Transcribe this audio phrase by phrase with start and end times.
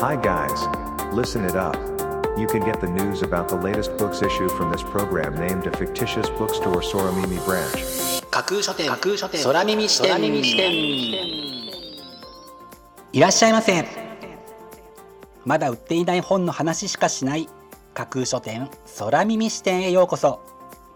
[0.00, 0.62] Hi guys.
[1.12, 1.74] Listen it up.
[2.38, 5.76] You can get the news about the latest books issue from this program named a
[5.76, 8.22] fictitious bookstore Soramimi branch.
[8.30, 10.72] 架空書店架空書店空耳視点空耳視点
[13.12, 13.84] いらっしゃいませ
[15.44, 17.48] まだ売っていない本の話しかしない
[17.92, 18.70] 架空書店
[19.00, 20.40] 空耳視点へようこそ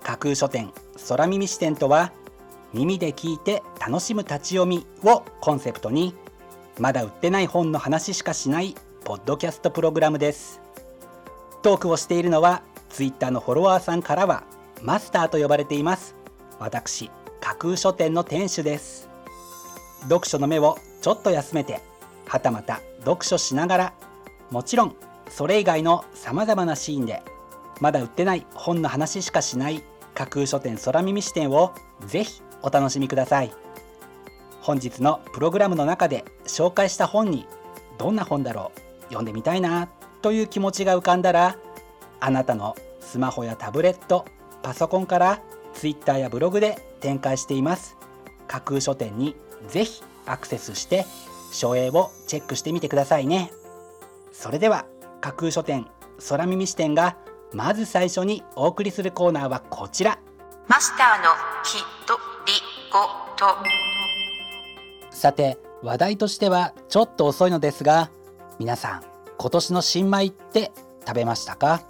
[0.05, 0.73] 架空書店
[1.09, 2.13] 空耳視点とは
[2.73, 6.15] 耳で聞いて楽しむ立ち読みをコンセプトに
[6.79, 10.61] まだ売ってない本の話しかしないポッドキャストプログラムです。
[11.63, 14.45] トークをしているのはツイッターのフォロワーさんからは
[14.81, 16.15] マスターと呼ばれています。
[16.61, 17.11] 私
[17.41, 19.09] 架空書店の店主です。
[20.03, 21.81] 読書の目をちょっと休めて
[22.27, 23.93] はたまた読書しながら
[24.51, 24.95] もちろん
[25.29, 27.23] それ以外のさまざまなシーンで
[27.81, 29.83] まだ売ってない本の話しかしない
[30.15, 31.73] 架空書店空耳視点を
[32.07, 33.53] ぜひお楽しみください。
[34.61, 37.47] 本日のプログラムの中で紹介した本に
[37.99, 38.82] どんな本だろう
[39.13, 39.89] 読んでみたいな
[40.23, 41.57] という気持ちが浮かんだら
[42.21, 44.25] あなたのスマホやタブレット
[44.63, 45.43] パソコンから
[45.75, 47.97] Twitter やブログで展開しています。
[48.47, 49.35] 架空書店に
[49.69, 51.05] ぜひアクセスして
[51.53, 53.51] 書影をチェックしてみてくださいね。
[54.33, 54.87] それでは
[55.21, 55.87] 架空書店
[56.29, 57.17] 空耳視点が
[57.53, 60.19] まず最初にお送りするコーナーはこちら。
[60.69, 61.31] マスターの
[61.65, 62.53] ひとり
[62.93, 63.01] ご
[63.37, 63.57] と
[65.11, 68.11] さて話題としてはちょっと遅いのですが
[68.63, 69.03] 皆さん
[69.39, 70.71] 今年の新米って
[71.05, 71.83] 食べましたか？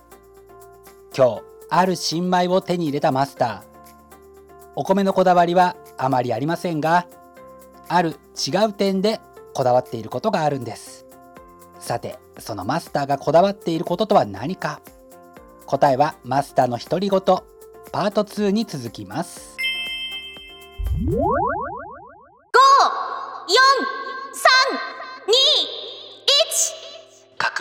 [1.14, 3.62] 今日ある新米を手に入れたマスター。
[4.74, 7.06] お米のこだわりはあまりありませんが
[7.88, 8.16] ある
[8.48, 9.20] 違う点で
[9.52, 11.04] こだわっていることがあるんです。
[11.78, 14.80] さてそのマスターがこだわっていることとは何か？
[15.66, 19.58] 答えはマスターの独り言パート2に続きます。
[21.04, 21.12] 5
[23.98, 24.01] 4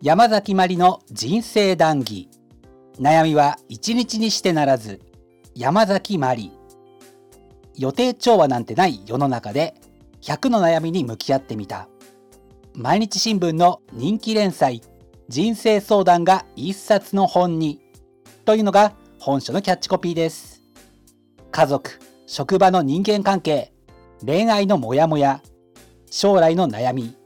[0.00, 2.28] 山崎まりの人生談義。
[3.00, 5.00] 悩みは一日にしてならず
[5.56, 6.52] 山崎まり
[7.76, 9.74] 予定調和なんてない世の中で
[10.22, 11.88] 100の悩みに向き合ってみた。
[12.74, 14.82] 毎日新聞の人気連載
[15.28, 17.80] 人生相談が一冊の本に
[18.44, 20.62] というのが本書のキャッチコピーです。
[21.50, 21.98] 家族
[22.28, 23.72] 職場の人間関係
[24.24, 25.42] 恋愛のモヤモヤ
[26.08, 27.16] 将来の悩み。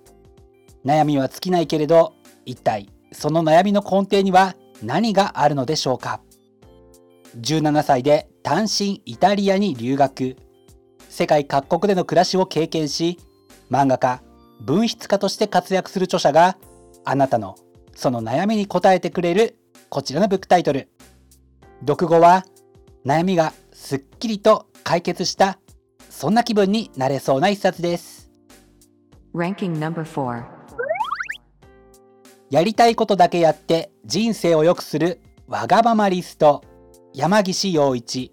[0.86, 6.20] 悩みは尽きないけれど一体その悩みの根底には何があるのでしょうか
[7.40, 10.36] ？17歳で単身イタリアに留学。
[11.08, 13.18] 世界各国での暮らしを経験し
[13.70, 14.22] 漫画家
[14.62, 16.56] 文筆家として活躍する著者が
[17.04, 17.54] あなたの
[17.94, 19.58] その悩みに答えてくれる
[19.90, 20.88] こちらのブックタイトル。
[21.86, 22.46] 読後は
[23.04, 25.58] 悩みがすっきりと解決した
[26.08, 28.30] そんな気分になれそうな一冊です。
[32.52, 36.62] やりたいことだけやって人生を良くするわがままリスト
[37.14, 38.30] 山岸陽一。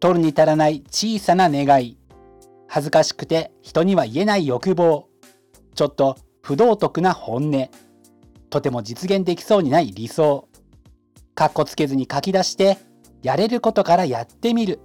[0.00, 1.96] 取るに足らない小さな願い。
[2.68, 5.08] 恥ずかしくて人には言えない欲望。
[5.74, 7.70] ちょっと不道徳な本音。
[8.50, 10.50] とても実現できそうにない理想。
[11.34, 12.76] かっこつけずに書き出して
[13.22, 14.78] やれることからやってみる。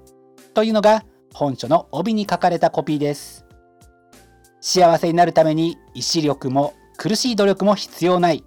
[0.53, 1.03] というのが
[1.33, 3.45] 本書の帯に書かれたコピーです。
[4.61, 8.43] 幸せになるために意志力も苦しい努力も必要ない。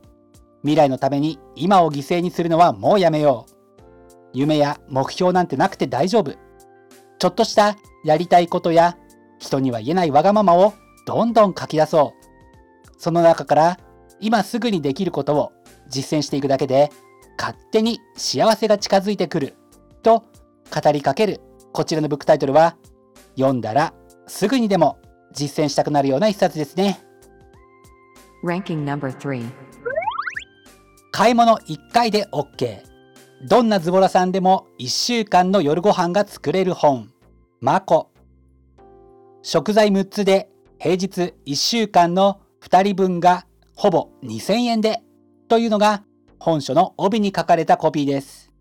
[0.63, 3.53] 未来のために今を犠牲にするのはもうやめよう。
[4.33, 6.33] 夢や目標なんてなくて大丈夫。
[7.19, 8.97] ちょっとしたやりたいことや
[9.39, 10.75] 人には言えないわがままを
[11.07, 12.93] どんどん書き出そう。
[12.99, 13.79] その中から
[14.21, 15.53] 今すぐにできることを
[15.89, 16.91] 実践していくだけで
[17.39, 19.55] 勝手に幸せが近づいてくる。
[20.03, 20.25] と
[20.75, 21.41] 語りかける。
[21.73, 22.77] こちらのブックタイトルは
[23.37, 23.95] 読んだら
[24.27, 24.99] すぐにでも
[25.33, 27.01] 実践したくなるような一冊ですね。
[28.45, 29.51] Ranking number 3
[31.11, 32.89] 買い物1回で OK
[33.43, 37.13] どんなズボラさんでも1週間の夜ご飯が作れる本。
[37.61, 38.11] マコ
[39.43, 40.51] 食材6つで
[40.81, 43.47] 平日1週間の2人分が
[43.77, 45.03] ほぼ2000円で。
[45.49, 46.03] というのが
[46.41, 48.53] 本書の帯に書かれたコピーです。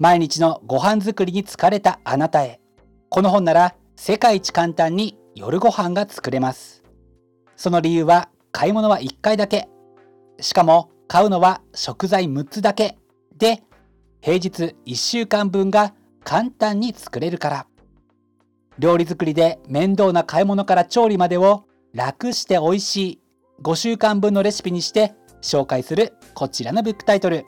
[0.00, 2.60] 毎日のご飯作りに疲れたあなたへ。
[3.10, 6.82] この本なら世界一簡単に夜ご飯が作れます。
[7.54, 9.68] その理由は買い物は1回だけ。
[10.40, 12.96] しかも買うのは食材6つだけ。
[13.36, 13.64] で
[14.20, 15.92] 平日1週間分が
[16.22, 17.66] 簡単に作れるから。
[18.78, 23.20] 料理作りで面倒な買い物から調理までを楽して美味しい
[23.62, 27.44] 5週間分のレシピにして紹介するこちらのブックタイトル。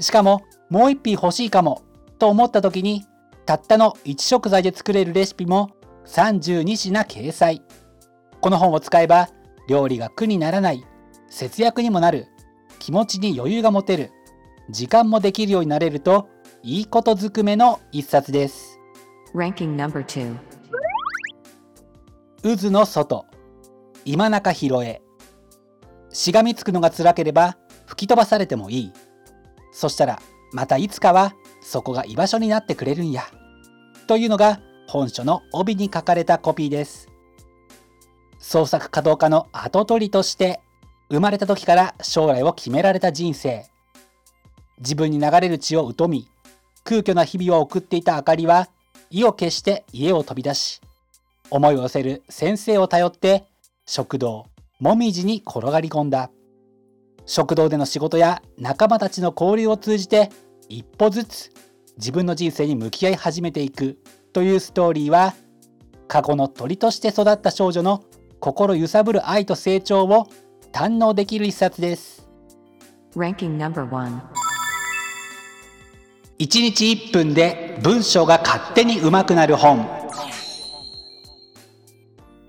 [0.00, 1.82] しかももう一品欲しいかも
[2.18, 3.04] と思った時に
[3.46, 5.70] たったの1食材で作れるレシピも
[6.06, 7.62] 32品掲載。
[8.40, 9.28] この本を使えば
[9.68, 10.84] 料理が苦にならない
[11.28, 12.28] 節約にもなる
[12.78, 14.10] 気持ちに余裕が持てる
[14.70, 16.28] 時間もできるようになれると
[16.62, 18.78] いいことずくめの一冊です。
[19.34, 20.36] Ranking number 2.
[22.42, 23.26] 渦の外
[24.04, 25.00] 今中広江
[26.10, 27.56] しがみつくのが辛ければ
[27.86, 28.92] 吹き飛ばされてもいい。
[29.72, 30.20] そしたら
[30.52, 33.22] またいつかはそこが居場所になってくれるんや。
[34.06, 37.08] というのが本書の帯に書かれたコピーです
[38.42, 40.60] 創作稼働家の跡取りとして
[41.08, 43.64] 生まれた時から将来を決められた人生。
[44.78, 46.28] 自分に流れる血を疎み
[46.82, 48.68] 空虚な日々を送っていたあかりは
[49.10, 50.80] 意を決して家を飛び出し
[51.50, 53.44] 思いを寄せる先生を頼って
[53.86, 54.46] 食堂
[54.80, 56.30] もみじに転がり込んだ。
[57.24, 60.30] 食堂での仕事や仲間たちの交流を通じて
[60.68, 61.50] 一歩ずつ
[61.96, 63.98] 自分の人生に向き合い始めていく
[64.32, 65.34] というストーリーは
[66.08, 68.02] 過去の鳥として育った少女の
[68.42, 70.26] 心揺さぶる愛と成長を
[70.72, 72.28] 堪能できる一冊です。
[73.14, 74.20] Ranking number 1.
[76.40, 79.86] 1日1分で文章が勝手に上手くなる本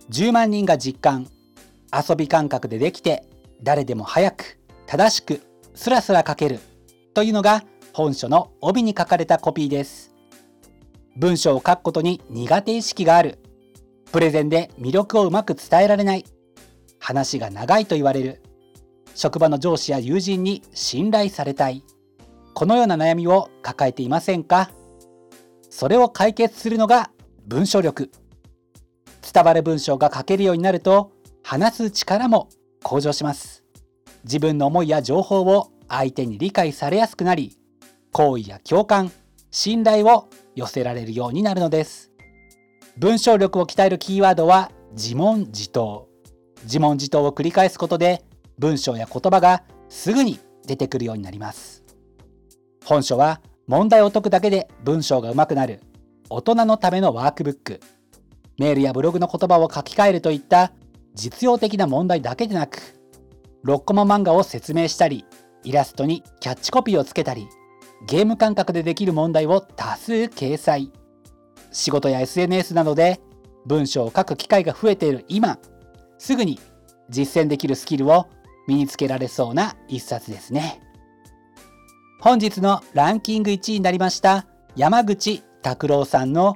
[0.10, 1.28] 10万人が実感
[1.94, 3.28] 遊び感覚でできて
[3.62, 4.58] 誰でも早く
[4.88, 5.42] 正しく
[5.76, 6.60] スラスラ書ける
[7.14, 7.64] というのが
[7.94, 10.12] 本書の帯に書かれたコピーです
[11.16, 13.43] 文章を書くことに苦手意識がある
[14.14, 16.24] プレゼンで魅力をうまく伝えられない。
[17.00, 18.44] 話が長いと言われる。
[19.16, 21.84] 職場の上司や友人に信頼されたい。
[22.54, 24.70] このような悩みを抱えていませんか？
[25.68, 27.10] それを解決するのが
[27.48, 28.12] 文章力。
[29.34, 31.12] 伝わる文章が書けるようになると
[31.42, 32.50] 話す力も
[32.84, 33.64] 向上します。
[34.26, 37.58] 自分の思いや情報を相手に理解されやすくなり
[38.12, 39.12] 好意や共感
[39.50, 42.13] 信頼を寄せられるようになるのです。
[42.98, 46.08] 文章力を鍛えるキーワードは自問自答。
[46.64, 48.24] 自問自答を繰り返すことで
[48.60, 51.84] 文章や言葉がすぐに出てくるようになります。
[52.86, 55.82] 本書は問題を解くだけで文章が上手くなる
[56.30, 57.80] 大人のためのワークブック。
[58.60, 60.72] メールやブログの言葉を書き換えるといった
[61.16, 62.78] 実用的な問題だけでなく
[63.66, 65.26] 6コマ漫画を説明したり
[65.64, 67.48] イラストにキャッチコピーをつけたり
[68.06, 70.92] ゲーム感覚でできる問題を多数掲載。
[71.74, 73.20] 仕事や SNS などで
[73.66, 75.60] 文章を書く機会が増えている今
[76.18, 76.60] すぐに
[77.10, 78.28] 実践できるスキルを
[78.68, 80.80] 身につけられそうな一冊ですね。
[82.22, 84.46] 本日のランキング1位になりました
[84.78, 86.56] 山口拓郎さんの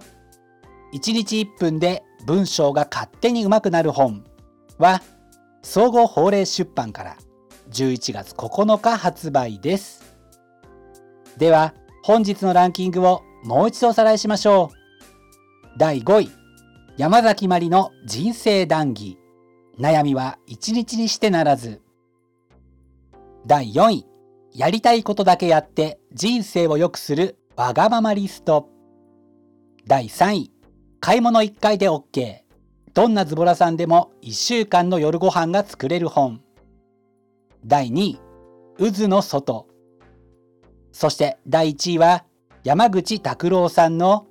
[0.94, 4.24] 1日1分で文章が勝手に上手くなる本
[4.78, 5.02] は
[5.62, 7.18] 総合法令出版から
[7.72, 10.16] 11月9日発売です。
[11.38, 11.74] では
[12.04, 14.77] 本日のランキングをもう一度おさらいしましょう。
[15.78, 16.32] 第5位。
[16.98, 19.20] 山崎まりの人生談義。
[19.78, 21.84] 悩みは一日にしてならず。
[23.46, 24.06] 第4位。
[24.56, 28.70] やりたいことだけやって人生を良くするわがままリスト。
[29.86, 30.52] 第3位。
[31.00, 32.40] 買い物1回で OK
[32.96, 36.42] どんなズボラさんでも1週間の夜ご飯が作れる本。
[37.64, 38.20] 第2位。
[38.80, 39.68] 渦の外。
[40.92, 42.26] そして第1位は
[42.64, 44.27] 山口拓郎さんの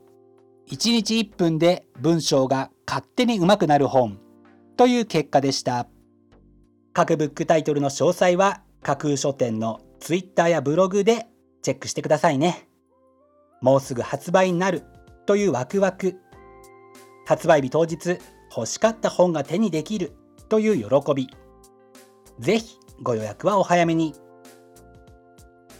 [0.69, 4.19] 1日1分で文章が勝手に上手くなる本。
[4.77, 5.87] という結果でした。
[6.93, 11.29] 各ブックタイトルの詳細は架空書店の Twitter やブログで
[11.63, 12.69] チェックしてくださいね。
[13.63, 14.83] もうすぐ発売になる。
[15.25, 16.17] というワクワク。
[17.27, 18.19] 発売日当日
[18.55, 20.15] 欲しかった本が手にできる。
[20.49, 21.29] という喜び。
[22.41, 24.15] ぜひご予約はお早めに。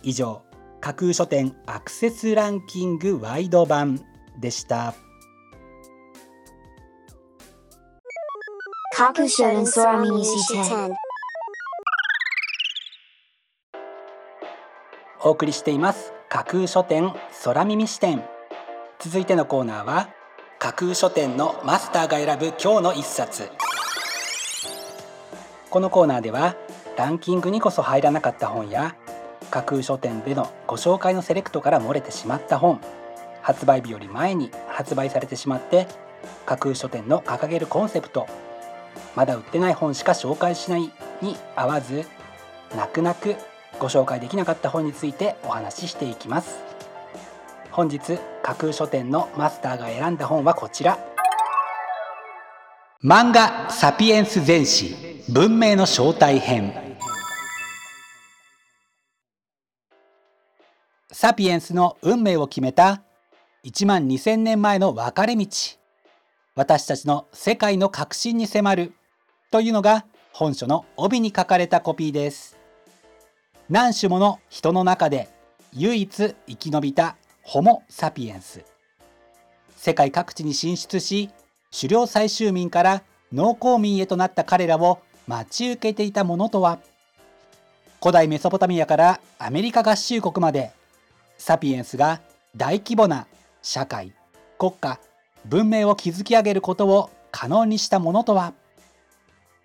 [0.05, 0.43] 以上
[0.81, 4.01] 架空書店アクセスランキングワイド版。
[4.41, 4.95] でした。
[8.95, 10.97] 架空書店空耳視点
[15.23, 16.13] お送りしています。
[16.29, 17.13] 架空書店
[17.45, 18.25] 空耳視点。
[18.99, 20.09] 続いてのコーナーは
[20.59, 23.51] 架空書店のマスターが選ぶ今日の一冊。
[25.69, 26.57] このコーナーでは
[26.97, 28.97] ランキングにこそ入らなかった本や
[29.51, 32.81] 架空書店でのご紹介のセレクトから漏れてしまった本
[33.47, 35.87] 発売日より前に発売されてしまって
[36.47, 38.27] 架空書店の掲げるコンセプト
[39.15, 40.91] まだ売ってない本しか紹介しない
[41.23, 42.07] に合わず
[42.75, 43.37] 泣く泣く
[43.79, 46.59] ご紹介できなかった本についてお話ししていきます。
[47.71, 50.99] 本日架空書店のマスターが選んだ本はこちら。
[53.05, 56.75] 漫画サピエンス全史文明の正体編。
[61.13, 63.06] サピエンスの運命を決めた
[63.65, 65.47] 1万2000年前の分かれ道。
[66.55, 68.93] 私たちの世界の革新に迫る。
[69.51, 72.57] というのが本書の帯に書かれたコピーです。
[73.69, 75.29] 何種もの人の中で
[75.73, 78.65] 唯一生き延びたホモ・サピエンス。
[79.77, 81.31] 世界各地に進出し
[81.73, 86.79] 狩猟採集民から農耕民へとなった彼らを待ち受けていたものとは。
[88.01, 90.73] 古代メソポタミアからアメリカ合衆国まで。
[91.39, 92.21] サピエンスが
[92.57, 93.27] 大規模な
[93.67, 94.13] 社会
[94.59, 95.01] 国家
[95.45, 98.55] 文明を築き上げることを可能にしたものとは？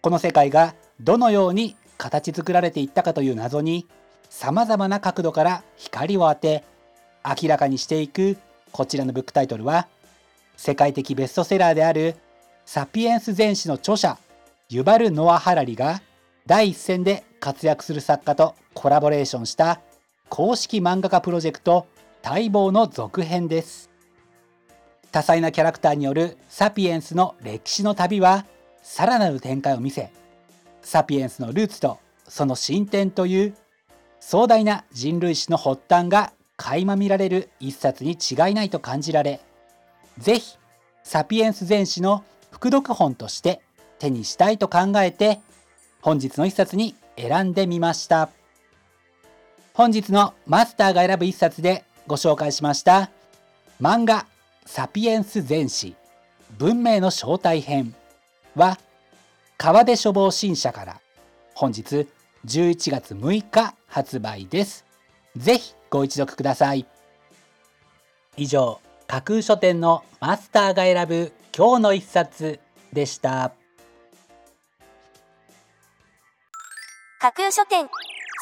[0.02, 3.86] この世界がどのように形作られていったかという謎に
[4.28, 6.64] さまざまな角度から光を当て
[7.24, 8.38] 明らかにしていく
[8.72, 9.88] こちらのブックタイトルは
[10.58, 12.16] 世界的ベストセラーである
[12.66, 14.18] 「サピエンス全史」の著者
[14.70, 16.02] ユバル・ノア・ハラリが
[16.48, 19.80] 第一線で活躍する作家とコラボレーションした
[20.28, 21.86] 公式漫画家プロジェクト
[22.24, 23.91] 待望の続編です。
[25.12, 28.46] 多彩なキャラクターによるサピエンスの歴史の旅は
[28.82, 30.12] さらなる展開を見せ
[30.82, 33.56] サピエンスのルーツとその進展という
[34.20, 39.42] 壮大な人類史の発端が垣間見られる一冊に違いないと感じられ
[40.18, 40.58] ぜひ
[41.04, 43.62] サピエンス全史の副読本として
[44.00, 45.40] 手にしたいと考えて
[46.02, 48.30] 本日の一冊に選んでみました。
[49.74, 53.10] 本日のマスターが選ぶ一冊でご紹介しました
[53.82, 54.28] 漫画
[54.66, 55.96] サピエンス全史
[56.58, 57.96] 文明の正体編
[58.56, 58.78] は
[59.58, 61.02] 川出書房新社から
[61.54, 62.08] 本日
[62.46, 64.86] 11月6日発売です。
[65.36, 66.86] ぜひご一読ください。
[68.38, 72.60] 以上架空書店のマスターが選ぶ今日の一冊
[72.94, 73.52] でした。
[77.20, 77.88] 架空書店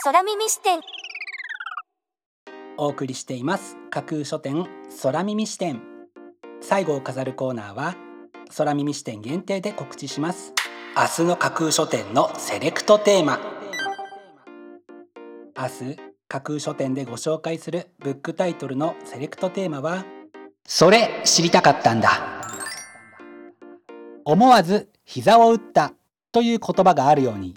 [0.03, 0.79] 空耳視点。
[2.77, 3.75] お送りしています。
[3.89, 4.65] 架空書店
[5.01, 5.99] 空耳視点
[6.61, 7.95] 最後を飾るコーナーは
[8.55, 10.53] 空耳視点限定で告知します。
[10.95, 13.39] 明日の架空書店のセレクトテーマ。
[15.57, 15.97] 明日
[16.27, 20.05] 架空書店でご紹介するブックタイトルのセレクトテーマは
[20.65, 22.09] それ知りたかったんだ。
[24.25, 25.93] 思わず膝を打った
[26.31, 27.55] という言葉があるように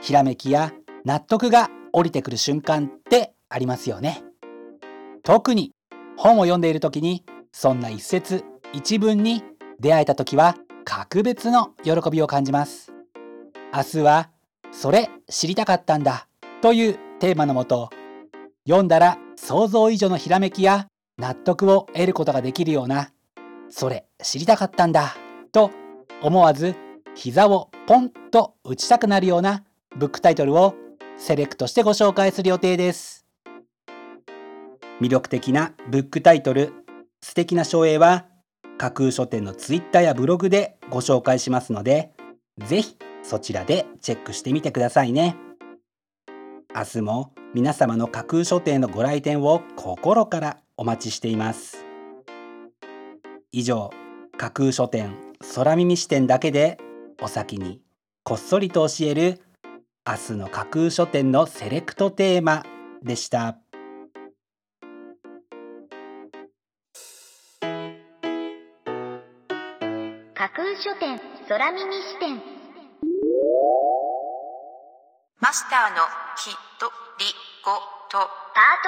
[0.00, 0.72] ひらめきや
[1.04, 4.22] 納得が降りてくる瞬間ってありますよね。
[5.22, 5.72] 特に
[6.16, 9.42] 本を読んでいる時にそんな一節一文に
[9.80, 12.92] 出会えた時は格別の喜びを感じます。
[13.72, 14.30] 明日は
[14.72, 16.26] それ知りたかったんだ
[16.60, 17.90] というテーマのもと
[18.66, 20.88] 読んだら想像以上のひらめきや
[21.18, 23.10] 納得を得ることができるような
[23.68, 25.16] それ知りたかったんだ
[25.52, 25.70] と
[26.22, 26.74] 思わず
[27.14, 29.64] 膝をポンと打ちたくなるような
[29.96, 30.74] ブックタイトルを
[31.16, 33.26] セレクトしてご紹介する予定です。
[35.00, 36.72] 魅力的なブックタイトル
[37.22, 38.26] 素敵な書影は
[38.78, 42.12] 架空書店のツイッターやブログでご紹介しますので
[42.58, 45.36] ぜひそちらでチェックしてみてくださいね
[46.74, 51.84] 明日も皆様の架空書店のご来店を心からお待ちしています
[53.52, 53.90] 以上
[54.38, 55.16] 架空書店
[55.54, 56.78] 空耳視点だけで
[57.20, 57.80] お先に
[58.24, 59.40] こっそりと教える
[60.06, 62.64] 明日の架空書店のセレクトテーマ
[63.02, 63.59] でした。
[70.82, 72.40] 書店空耳視点
[75.38, 75.96] マスターの
[76.38, 76.86] ひと
[77.18, 77.26] り
[77.62, 77.72] ご
[78.10, 78.26] と。
[78.54, 78.80] パー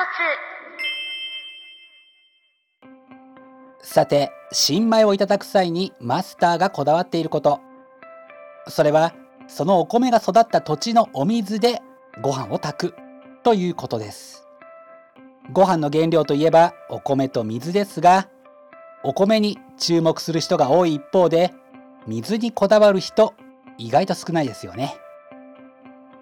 [3.82, 7.60] トさて新米をいただく際にマスターがこだわっていること。
[8.68, 9.12] それは
[9.46, 11.82] そのお米が育った土地のお水で
[12.22, 12.94] ご飯を炊く
[13.42, 14.48] ということです。
[15.52, 18.30] ご飯の原料といえばお米と水ですが
[19.04, 21.52] お米に注目する人が多い一方で
[22.06, 23.34] 水にこだわる人
[23.78, 24.96] 意外と少ないですよね。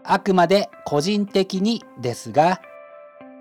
[0.04, 2.60] あくまで個人的にですが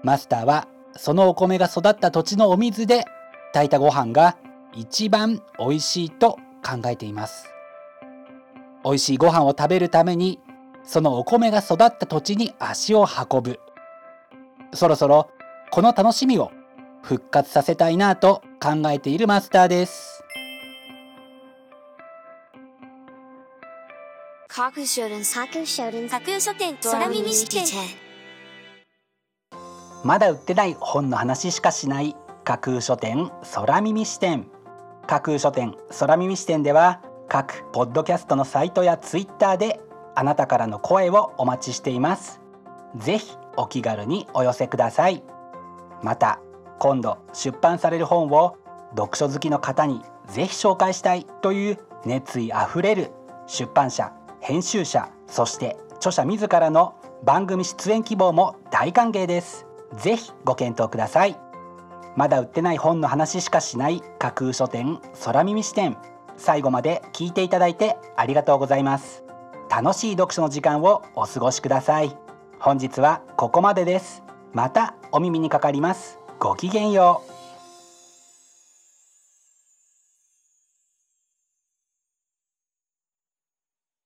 [0.03, 3.05] マスターはそのお米が育った土地のお水で
[3.53, 4.37] 炊いたご飯が
[4.73, 7.47] 一番美味しいと考えています。
[8.83, 10.39] 美味しいご飯を食べるために
[10.83, 13.59] そのお米が育った土地に足を運ぶ。
[14.73, 15.29] そろそろ
[15.71, 16.51] この楽しみを
[17.01, 20.18] 復活させたいなと考えているマスターです。
[24.59, 27.63] 架空書店架空書店架空書店空耳視点
[30.03, 32.13] まだ売ってない本の話しかしない
[32.43, 34.47] 架空書店空耳視点。
[35.07, 39.79] 架空書店空耳視点では各ポッドキャストのサイトやツイッターで
[40.13, 42.41] あなたからの声をお待ちしています。
[42.97, 45.23] ぜひお気軽にお寄せください。
[46.03, 46.41] また
[46.79, 48.57] 今度出版される本を
[48.89, 53.11] 読書好きの方にぜひ紹介したいという熱意あふれる
[53.47, 54.11] 出版社
[54.49, 59.67] 編集者そして著者自らの番組出演希望も大歓迎です。
[59.95, 61.37] ぜひご検討ください。
[62.15, 65.97] まだ売ってない本の話しかしない架空書店空耳視点
[66.35, 69.23] 最後まで聞いていただいてありがとうございます。
[69.69, 72.17] 楽しい読書の時間をお過ごしください。
[72.59, 74.23] 本日はここまでです。
[74.53, 76.17] またお耳にかかります。
[76.39, 77.38] ごきげんよう。